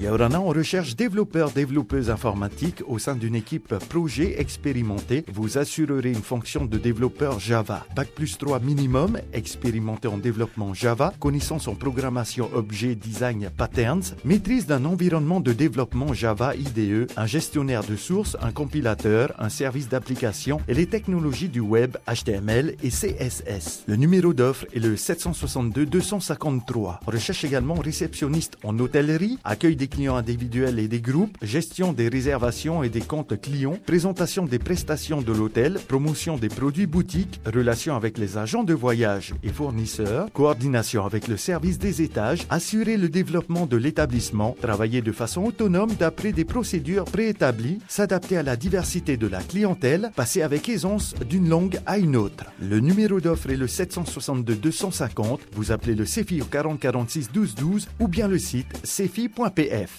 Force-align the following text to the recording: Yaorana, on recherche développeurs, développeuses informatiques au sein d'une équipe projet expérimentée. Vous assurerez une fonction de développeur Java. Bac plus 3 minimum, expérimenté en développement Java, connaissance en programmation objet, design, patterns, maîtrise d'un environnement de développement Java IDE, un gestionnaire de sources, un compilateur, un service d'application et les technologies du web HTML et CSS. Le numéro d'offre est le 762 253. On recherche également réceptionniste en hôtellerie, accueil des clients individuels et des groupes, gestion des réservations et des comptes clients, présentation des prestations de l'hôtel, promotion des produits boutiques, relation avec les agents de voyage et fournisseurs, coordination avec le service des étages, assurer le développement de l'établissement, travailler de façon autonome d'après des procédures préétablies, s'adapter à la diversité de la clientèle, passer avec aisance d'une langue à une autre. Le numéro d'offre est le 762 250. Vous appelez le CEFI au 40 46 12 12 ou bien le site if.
Yaorana, 0.00 0.40
on 0.40 0.50
recherche 0.50 0.94
développeurs, 0.94 1.50
développeuses 1.50 2.08
informatiques 2.08 2.84
au 2.86 3.00
sein 3.00 3.16
d'une 3.16 3.34
équipe 3.34 3.74
projet 3.88 4.40
expérimentée. 4.40 5.24
Vous 5.32 5.58
assurerez 5.58 6.10
une 6.10 6.22
fonction 6.22 6.66
de 6.66 6.78
développeur 6.78 7.40
Java. 7.40 7.84
Bac 7.96 8.10
plus 8.14 8.38
3 8.38 8.60
minimum, 8.60 9.18
expérimenté 9.32 10.06
en 10.06 10.16
développement 10.16 10.72
Java, 10.72 11.12
connaissance 11.18 11.66
en 11.66 11.74
programmation 11.74 12.48
objet, 12.54 12.94
design, 12.94 13.50
patterns, 13.56 14.14
maîtrise 14.24 14.66
d'un 14.66 14.84
environnement 14.84 15.40
de 15.40 15.52
développement 15.52 16.14
Java 16.14 16.54
IDE, 16.54 17.10
un 17.16 17.26
gestionnaire 17.26 17.82
de 17.82 17.96
sources, 17.96 18.36
un 18.40 18.52
compilateur, 18.52 19.34
un 19.40 19.48
service 19.48 19.88
d'application 19.88 20.60
et 20.68 20.74
les 20.74 20.86
technologies 20.86 21.48
du 21.48 21.60
web 21.60 21.96
HTML 22.06 22.76
et 22.84 22.90
CSS. 22.90 23.82
Le 23.88 23.96
numéro 23.96 24.32
d'offre 24.32 24.64
est 24.72 24.78
le 24.78 24.96
762 24.96 25.86
253. 25.86 27.00
On 27.04 27.10
recherche 27.10 27.42
également 27.42 27.74
réceptionniste 27.74 28.58
en 28.62 28.78
hôtellerie, 28.78 29.40
accueil 29.42 29.74
des 29.74 29.87
clients 29.88 30.16
individuels 30.16 30.78
et 30.78 30.88
des 30.88 31.00
groupes, 31.00 31.36
gestion 31.42 31.92
des 31.92 32.08
réservations 32.08 32.82
et 32.82 32.88
des 32.88 33.00
comptes 33.00 33.40
clients, 33.40 33.78
présentation 33.86 34.44
des 34.44 34.58
prestations 34.58 35.22
de 35.22 35.32
l'hôtel, 35.32 35.78
promotion 35.88 36.36
des 36.36 36.48
produits 36.48 36.86
boutiques, 36.86 37.40
relation 37.46 37.96
avec 37.96 38.18
les 38.18 38.38
agents 38.38 38.64
de 38.64 38.74
voyage 38.74 39.34
et 39.42 39.48
fournisseurs, 39.48 40.32
coordination 40.32 41.04
avec 41.04 41.28
le 41.28 41.36
service 41.36 41.78
des 41.78 42.02
étages, 42.02 42.46
assurer 42.50 42.96
le 42.96 43.08
développement 43.08 43.66
de 43.66 43.76
l'établissement, 43.76 44.56
travailler 44.60 45.02
de 45.02 45.12
façon 45.12 45.44
autonome 45.44 45.92
d'après 45.98 46.32
des 46.32 46.44
procédures 46.44 47.04
préétablies, 47.04 47.78
s'adapter 47.88 48.36
à 48.36 48.42
la 48.42 48.56
diversité 48.56 49.16
de 49.16 49.26
la 49.26 49.40
clientèle, 49.40 50.10
passer 50.14 50.42
avec 50.42 50.68
aisance 50.68 51.14
d'une 51.28 51.48
langue 51.48 51.78
à 51.86 51.98
une 51.98 52.16
autre. 52.16 52.44
Le 52.60 52.80
numéro 52.80 53.20
d'offre 53.20 53.50
est 53.50 53.56
le 53.56 53.66
762 53.66 54.54
250. 54.54 55.40
Vous 55.52 55.72
appelez 55.72 55.94
le 55.94 56.04
CEFI 56.04 56.42
au 56.42 56.46
40 56.46 56.78
46 56.78 57.32
12 57.32 57.54
12 57.54 57.88
ou 58.00 58.08
bien 58.08 58.28
le 58.28 58.38
site 58.38 58.66
if. 59.78 59.96